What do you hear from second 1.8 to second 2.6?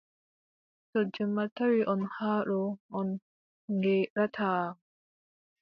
on haa ɗo,